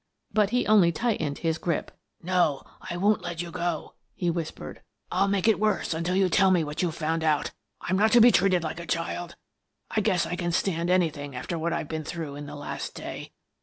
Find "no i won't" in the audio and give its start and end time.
2.33-3.21